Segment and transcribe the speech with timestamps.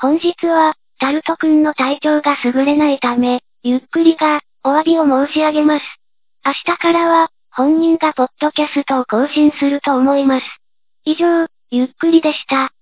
[0.00, 5.84] 本日は、タルトくんの体調が優れないため、ゆっくりが、お詫びを申し上げます。
[6.42, 10.46] 明日からは、本人がポッドキャストを更新すると思います。
[11.04, 12.72] 以上、ゆっくりでした。